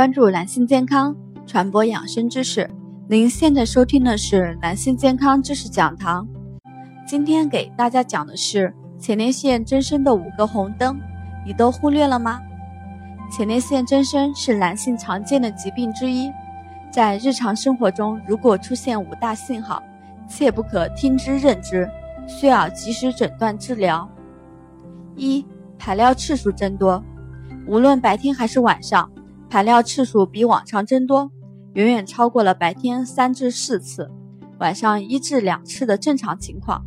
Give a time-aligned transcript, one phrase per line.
[0.00, 1.14] 关注男性健康，
[1.46, 2.66] 传播养生知识。
[3.06, 6.26] 您现在收听的是男性健康知识讲堂。
[7.06, 10.98] 今天给大家讲的是前列腺增生的五个红灯，
[11.44, 12.40] 你都忽略了吗？
[13.30, 16.32] 前列腺增生是男性常见的疾病之一，
[16.90, 19.82] 在日常生活中，如果出现五大信号，
[20.26, 21.86] 切不可听之任之，
[22.26, 24.08] 需要及时诊断治疗。
[25.14, 25.44] 一、
[25.78, 27.04] 排尿次数增多，
[27.66, 29.06] 无论白天还是晚上。
[29.50, 31.28] 排尿次数比往常增多，
[31.72, 34.08] 远远超过了白天三至四次，
[34.60, 36.80] 晚上一至两次的正常情况。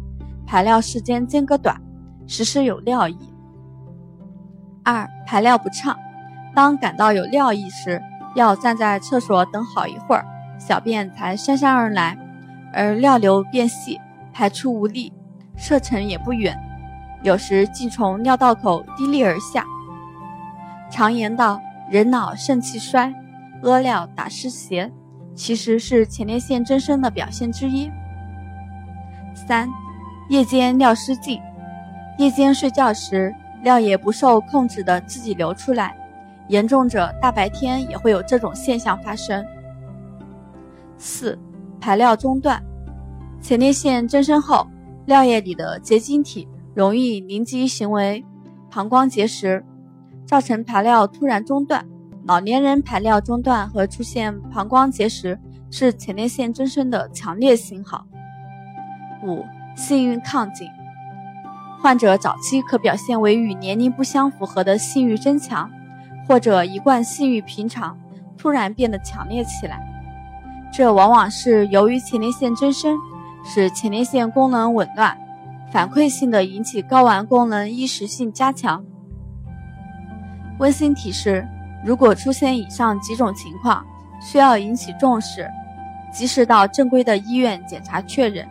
[0.47, 1.81] 排尿时间间隔短，
[2.25, 3.17] 时时有尿意。
[4.81, 5.93] 二、排尿不畅，
[6.55, 8.01] 当感到有尿意时，
[8.33, 10.25] 要站在厕所等好一会儿，
[10.57, 12.17] 小便才姗姗而来，
[12.71, 13.99] 而尿流变细，
[14.31, 15.11] 排出无力，
[15.57, 16.57] 射程也不远，
[17.23, 19.65] 有时竟从尿道口滴沥而下。
[20.89, 21.59] 常言道。
[21.89, 23.13] 人脑肾气衰，
[23.61, 24.91] 屙尿打湿鞋，
[25.35, 27.91] 其实是前列腺增生的表现之一。
[29.35, 29.69] 三、
[30.29, 31.39] 夜间尿失禁，
[32.17, 35.95] 夜间睡觉时尿液不受控制的自己流出来，
[36.47, 39.45] 严重者大白天也会有这种现象发生。
[40.97, 41.37] 四、
[41.79, 42.63] 排尿中断，
[43.41, 44.67] 前列腺增生后，
[45.05, 48.23] 尿液里的结晶体容易凝集行为
[48.71, 49.63] 膀胱结石。
[50.33, 51.85] 造成排尿突然中断，
[52.25, 55.37] 老年人排尿中断和出现膀胱结石
[55.69, 58.03] 是前列腺增生的强烈信号。
[59.23, 60.67] 五、性欲亢进，
[61.79, 65.69] 患者早期可表现为与年龄不相符合的性欲增强，
[66.27, 67.95] 或者一贯性欲平常
[68.35, 69.79] 突然变得强烈起来，
[70.73, 72.97] 这往往是由于前列腺增生
[73.45, 75.15] 使前列腺功能紊乱，
[75.71, 78.83] 反馈性的引起睾丸功能一时性加强。
[80.59, 81.45] 温馨提示：
[81.85, 83.83] 如果出现以上几种情况，
[84.21, 85.49] 需要引起重视，
[86.13, 88.47] 及时到正规的医院检查确认，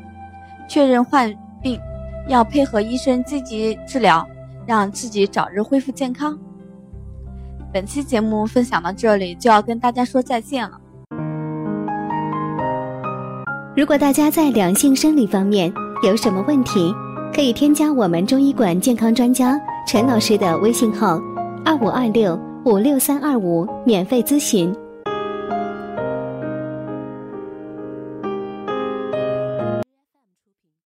[0.68, 1.80] 确认患病，
[2.28, 4.26] 要配合医生积极治疗，
[4.66, 6.38] 让自己早日恢复健康。
[7.72, 10.78] 本期节目分享到这里，就要跟大家说再见了。
[13.74, 16.94] 如果大家在两性生理方面有什么问题，
[17.34, 21.18] 可以添加我们中医馆健康专家陈老师的微信号。
[21.64, 24.74] 二五二六五六三二五，免费咨询。